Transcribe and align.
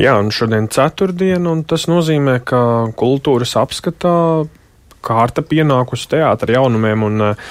Jā, 0.00 0.14
un 0.16 0.30
šodien 0.32 0.70
ceturtdiena, 0.72 1.50
un 1.52 1.64
tas 1.68 1.84
nozīmē, 1.90 2.38
ka 2.48 2.60
kultūras 2.96 3.52
apskatā 3.60 4.14
kārta 5.04 5.44
pienākusi 5.44 6.08
teātra 6.14 6.56
jaunumiem, 6.56 7.04
un 7.04 7.26
uh, 7.32 7.50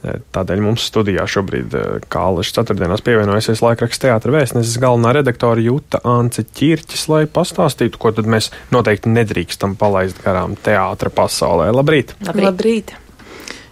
Tādēļ 0.00 0.62
mums 0.64 0.86
studijā 0.88 1.26
šobrīd, 1.28 1.74
kā 2.08 2.22
Alaska 2.30 2.62
ceturtdienās 2.62 3.02
pievienojusies 3.04 3.60
laikraksta 3.60 4.08
teātra 4.08 4.32
vēstneses 4.32 4.78
galvenā 4.80 5.12
redaktore 5.18 5.60
Juta 5.60 6.00
Ance 6.08 6.46
Čirķis, 6.56 7.04
lai 7.12 7.26
pastāstītu, 7.28 8.00
ko 8.00 8.14
tad 8.16 8.30
mēs 8.30 8.48
noteikti 8.72 9.12
nedrīkstam 9.12 9.76
palaist 9.80 10.22
garām 10.24 10.56
teātra 10.56 11.12
pasaulē. 11.12 11.68
Labrīt! 11.76 12.16
Labrīt! 12.24 12.48
Labrīt. 12.48 12.96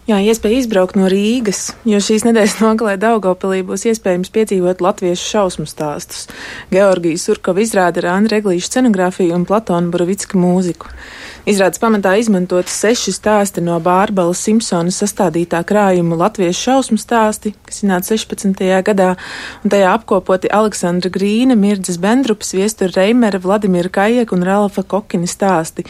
Jā, 0.09 0.23
iespēja 0.25 0.63
izbraukt 0.63 0.97
no 0.97 1.05
Rīgas, 1.13 1.75
jo 1.85 1.99
šīs 2.01 2.23
nedēļas 2.25 2.55
nogalē 2.65 2.95
Daugopilī 2.97 3.59
būs 3.69 3.85
iespējams 3.91 4.31
piedzīvot 4.33 4.81
latviešu 4.81 5.27
šausmu 5.35 5.67
stāstus. 5.69 6.31
Georgijas 6.73 7.27
Urkova 7.29 7.61
izrāda 7.61 8.01
ar 8.01 8.15
Andra 8.15 8.39
Eglīšu 8.41 8.71
scenogrāfiju 8.71 9.37
un 9.37 9.45
Platona 9.45 9.93
Buravicka 9.93 10.41
mūziku. 10.41 10.89
Izrādes 11.49 11.81
pamatā 11.81 12.15
izmantot 12.21 12.69
seši 12.69 13.13
stāsti 13.15 13.63
no 13.65 13.77
Bārbala 13.85 14.35
Simpsona 14.37 14.93
sastādītā 14.93 15.61
krājuma 15.69 16.17
latviešu 16.21 16.65
šausmu 16.67 16.99
stāsti, 17.01 17.55
kas 17.69 17.83
iznāca 17.85 18.17
16. 18.17 18.65
gadā, 18.85 19.11
un 19.65 19.73
tajā 19.73 19.93
apkopoti 19.93 20.51
Aleksandra 20.53 21.13
Grīna, 21.13 21.57
Mirdzes 21.57 22.01
Bendrups, 22.01 22.53
Viestura 22.57 22.93
Reimera, 22.97 23.41
Vladimira 23.41 23.93
Kajeka 23.93 24.37
un 24.37 24.45
Ralfa 24.45 24.85
Kokina 24.85 25.29
stāsti. 25.29 25.87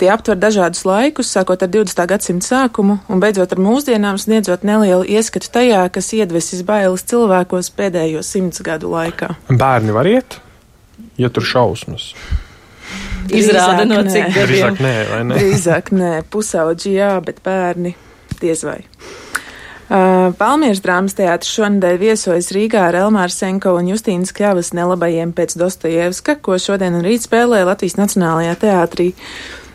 Tie 0.00 0.08
aptver 0.10 0.40
dažādus 0.40 0.86
laikus, 0.88 1.28
sākot 1.32 1.60
ar 1.60 1.68
20. 1.70 2.00
gadsimta 2.08 2.48
sākumu 2.48 2.96
un 3.12 3.20
beidzot 3.22 3.52
ar 3.52 3.61
mūsdienām, 3.62 4.18
sniedzot 4.20 4.66
nelielu 4.66 5.06
ieskatu 5.16 5.50
tajā, 5.54 5.82
kas 5.94 6.12
iedvesis 6.16 6.64
bailes 6.66 7.04
cilvēkos 7.08 7.72
pēdējo 7.78 8.22
simts 8.26 8.62
gadu 8.64 8.92
laikā. 8.92 9.32
Bērni 9.48 9.94
var 9.94 10.10
iet, 10.10 10.38
ja 11.20 11.30
tur 11.32 11.46
šausmas. 11.46 12.12
Izrāda 13.32 13.86
no 13.88 14.02
cik 14.04 14.32
gadiem. 14.34 14.46
Drīzāk 14.48 14.80
nē, 14.82 14.94
vai 15.10 15.20
ne? 15.28 15.38
Drīzāk 15.38 15.92
nē, 15.94 16.14
pusauģi 16.32 16.96
jā, 16.96 17.12
bet 17.24 17.38
bērni 17.44 17.94
diez 18.42 18.64
vai. 18.66 18.80
Uh, 19.92 20.30
Palmieras 20.38 20.80
drāmas 20.80 21.12
teātris 21.18 21.52
šonadēļ 21.52 21.98
viesojas 22.00 22.48
Rīgā 22.54 22.86
ar 22.88 22.96
Elmāru 22.96 23.34
Senko 23.34 23.74
un 23.76 23.90
Justīnas 23.90 24.32
Kļavas 24.32 24.72
nelabajiem 24.78 25.34
pēc 25.36 25.52
Dostojevska, 25.60 26.38
ko 26.40 26.56
šodien 26.56 26.96
un 26.96 27.04
rīt 27.04 27.26
spēlē 27.26 27.60
Latvijas 27.68 27.98
Nacionālajā 28.00 28.54
teātrī. 28.62 29.10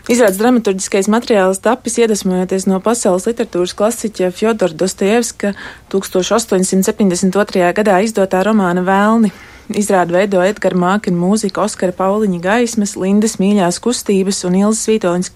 Izrādes 0.08 0.38
dramaturgiskais 0.40 1.10
materiāls 1.12 1.58
tapis 1.60 1.98
iedvesmojoties 2.00 2.64
no 2.70 2.78
pasaules 2.80 3.26
literatūras 3.28 3.74
klasiķa 3.76 4.30
Fjodora 4.32 4.78
Dostojevska 4.80 5.52
1872. 5.92 7.66
gadā 7.76 7.98
izdotā 8.06 8.40
romāna 8.48 8.86
Vēlni. 8.88 9.34
Izrādu 9.68 10.16
veido 10.16 10.40
Edgara 10.40 10.80
Mākina 10.80 11.20
mūzika, 11.20 11.66
Oskara 11.68 11.92
Pauliņa 11.92 12.40
gaismas, 12.40 12.96
Lindas 12.96 13.36
mīļās 13.42 13.82
kustības 13.84 14.46
un 14.48 14.56
Ilzas 14.62 14.88
Vītoliņas 14.88 15.34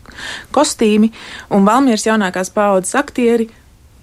kostīmi 0.56 1.12
un 1.52 1.68
Valmieras 1.68 2.08
jaunākās 2.08 2.54
paaudzes 2.56 2.96
aktieri 2.96 3.50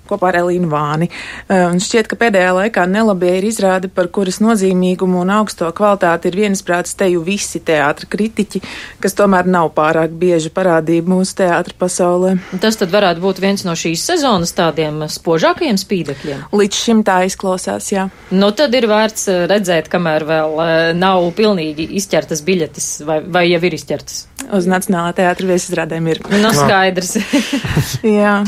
kopā 0.08 0.30
ar 0.32 0.40
Elīnu 0.42 0.68
Vāni. 0.70 1.08
Eh, 1.10 1.64
un 1.68 1.80
šķiet, 1.82 2.08
ka 2.10 2.18
pēdējā 2.20 2.54
laikā 2.56 2.86
nelabie 2.90 3.34
ir 3.38 3.48
izrādi, 3.48 3.90
par 3.92 4.10
kuras 4.14 4.40
nozīmīgumu 4.44 5.22
un 5.22 5.32
augsto 5.38 5.68
kvalitāti 5.76 6.30
ir 6.30 6.38
viensprāts 6.42 6.96
teju 6.98 7.22
visi 7.26 7.60
teātra 7.64 8.08
kritiķi, 8.10 8.62
kas 9.02 9.16
tomēr 9.18 9.48
nav 9.48 9.72
pārāk 9.76 10.14
bieži 10.18 10.52
parādība 10.54 11.14
mūsu 11.14 11.38
teātra 11.42 11.76
pasaulē. 11.78 12.36
Tas 12.62 12.80
tad 12.80 12.92
varētu 12.94 13.22
būt 13.24 13.42
viens 13.44 13.64
no 13.68 13.76
šīs 13.78 14.06
sezonas 14.10 14.54
tādiem 14.56 15.04
spožākajiem 15.12 15.78
spīdekļiem. 15.80 16.46
Līdz 16.52 16.82
šim 16.84 17.04
tā 17.06 17.20
izklausās, 17.28 17.90
jā. 17.92 18.08
Nu, 18.34 18.50
tad 18.56 18.74
ir 18.78 18.88
vērts 18.90 19.28
eh, 19.32 19.44
redzēt, 19.50 19.90
kamēr 19.92 20.26
vēl 20.28 20.62
eh, 20.64 20.76
nav 20.98 21.28
pilnīgi 21.38 21.88
izķertas 22.00 22.44
biļetes, 22.46 22.90
vai, 23.08 23.20
vai 23.24 23.46
jau 23.50 23.62
ir 23.68 23.78
izķertas. 23.78 24.24
Uz 24.54 24.68
Nacionālā 24.70 25.12
teātra 25.18 25.50
viesizrādēm 25.50 26.08
ir. 26.12 26.22
Nu, 26.30 26.52
skaidrs. 26.54 27.16
jā. 28.20 28.40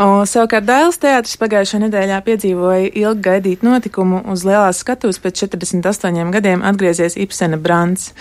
O, 0.00 0.22
savukārt 0.24 0.64
Dailas 0.64 0.96
teātris 0.96 1.36
pagājušā 1.36 1.82
nedēļā 1.82 2.22
piedzīvoja 2.24 2.86
ilgi 2.96 3.20
gaidīt 3.26 3.64
notikumu 3.66 4.22
uz 4.32 4.46
lielās 4.48 4.78
skatuves 4.80 5.18
pēc 5.20 5.42
48 5.42 6.30
gadiem 6.32 6.64
atgriezies 6.64 7.18
Ibsena 7.20 7.58
Brants. 7.60 8.14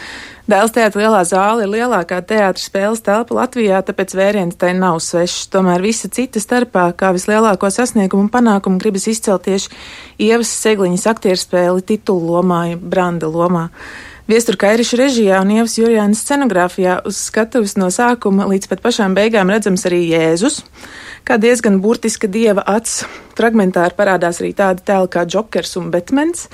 Dailas 0.51 0.75
teātra 0.75 1.05
lielā 1.05 1.21
zāle 1.29 1.63
ir 1.63 1.71
lielākā 1.77 2.19
teātra 2.27 2.59
spēles 2.59 2.99
telpa 3.05 3.37
Latvijā, 3.37 3.79
tāpēc 3.87 4.17
vēriens 4.19 4.59
tai 4.59 4.73
nav 4.75 4.99
svešs. 5.05 5.47
Tomēr 5.55 5.79
visa 5.87 6.11
cita 6.11 6.43
starpā, 6.43 6.89
kā 6.99 7.13
vislielāko 7.15 7.71
sasniegumu 7.71 8.27
un 8.27 8.33
panākumu 8.33 8.83
gribas 8.83 9.07
izcelt 9.07 9.47
tieši 9.47 9.71
Ievas 10.27 10.51
Segliņas 10.59 11.07
aktierspēli 11.15 11.87
titulu 11.93 12.33
lomā, 12.33 12.63
Branda 12.75 13.31
lomā. 13.31 13.69
Viestur 14.29 14.59
Kairiša 14.61 14.97
režijā 14.99 15.39
un 15.41 15.55
Ievas 15.55 15.79
Jurjānas 15.79 16.19
scenogrāfijā 16.21 16.99
uz 17.07 17.23
skatuves 17.31 17.79
no 17.79 17.87
sākuma 17.89 18.45
līdz 18.51 18.67
pat 18.69 18.83
pašām 18.83 19.15
beigām 19.17 19.49
redzams 19.49 19.87
arī 19.89 20.03
Jēzus, 20.11 20.59
kā 21.29 21.37
diezgan 21.41 21.79
burtiska 21.83 22.29
dieva 22.31 22.65
acs. 22.67 23.03
Fragmentāri 23.37 23.95
parādās 23.97 24.41
arī 24.41 24.53
tādi 24.57 24.83
tēli 24.87 25.11
kā 25.13 25.25
Džokers 25.29 25.77
un 25.79 25.91
Betmens, 25.93 26.47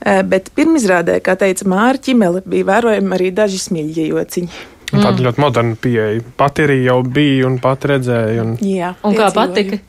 eh, 0.00 0.22
bet 0.22 0.52
pirmizrādē, 0.56 1.18
kā 1.20 1.36
teica 1.36 1.66
Māra 1.68 1.98
Ķimele, 1.98 2.44
bija 2.46 2.70
vērojami 2.70 3.18
arī 3.18 3.32
daži 3.34 3.58
smieļie 3.58 4.08
jociņi. 4.12 4.62
Mm. 4.92 5.00
Tāda 5.00 5.24
ļoti 5.24 5.40
moderna 5.40 5.76
pieeja. 5.80 6.24
Pat 6.36 6.60
arī 6.60 6.82
jau 6.84 7.02
bija 7.02 7.46
un 7.48 7.56
pat 7.58 7.86
redzēja. 7.88 8.42
Un... 8.44 8.58
Jā, 8.60 8.94
un 9.02 9.16
kā 9.16 9.32
patika? 9.32 9.80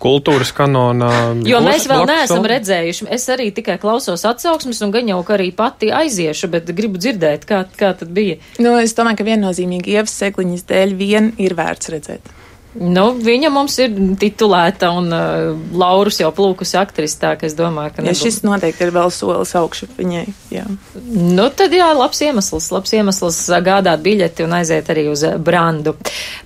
kultūras 0.00 0.48
kanonā. 0.56 1.10
Jo 1.44 1.60
mēs 1.60 1.84
vēl 1.90 2.06
neesam 2.08 2.46
redzējuši. 2.48 3.06
Es 3.12 3.26
arī 3.28 3.50
tikai 3.52 3.76
klausos 3.82 4.24
atsauksmes 4.24 4.80
un 4.86 4.94
gan 4.94 5.12
jau, 5.12 5.20
ka 5.28 5.36
arī 5.36 5.50
pati 5.52 5.92
aiziešu, 5.92 6.48
bet 6.54 6.72
gribu 6.72 6.96
dzirdēt, 6.96 7.44
kā, 7.44 7.66
kā 7.76 7.92
tad 8.00 8.08
bija. 8.16 8.40
Nu, 8.62 8.78
es 8.80 8.96
domāju, 8.96 9.20
ka 9.20 9.28
viennozīmīgi 9.28 9.98
Ievas 9.98 10.16
Segliņas 10.22 10.64
dēļ 10.72 10.96
vien 10.96 11.34
ir 11.36 11.56
vērts 11.58 11.92
redzēt. 11.92 12.32
Nu, 12.78 13.08
viņa 13.18 13.48
mums 13.50 13.74
ir 13.82 13.94
titulēta 14.20 14.92
un 14.94 15.08
uh, 15.10 15.56
Laurus 15.74 16.20
jau 16.20 16.28
plūkus 16.34 16.76
aktris, 16.78 17.16
tā 17.18 17.32
ka 17.38 17.48
es 17.48 17.56
domāju, 17.58 17.96
ka. 17.96 18.04
Ja 18.04 18.12
nebūs. 18.12 18.20
šis 18.22 18.38
noteikti 18.46 18.86
ir 18.86 18.92
vēl 18.94 19.10
solis 19.10 19.56
augšu 19.58 19.88
viņai, 19.96 20.22
jā. 20.54 20.62
Nu, 21.10 21.48
tad 21.50 21.74
jā, 21.74 21.88
labs 21.98 22.22
iemesls, 22.22 22.68
labs 22.70 22.94
iemesls 22.94 23.40
gādāt 23.66 24.04
biļeti 24.04 24.46
un 24.46 24.54
aiziet 24.60 24.90
arī 24.94 25.08
uz 25.10 25.24
brandu. 25.42 25.96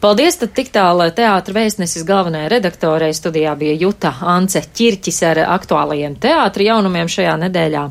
Paldies, 0.01 0.41
tad 0.41 0.55
tik 0.57 0.73
tālu 0.73 1.11
teātra 1.13 1.59
vēstnesis 1.59 2.07
galvenajai 2.09 2.55
redaktorei 2.57 3.13
studijā 3.13 3.53
bija 3.61 3.77
Juta 3.84 4.15
Ance 4.34 4.65
Ķirķis 4.65 5.21
ar 5.29 5.43
aktuālajiem 5.59 6.17
teātra 6.25 6.71
jaunumiem 6.71 7.11
šajā 7.13 7.37
nedēļā. 7.45 7.84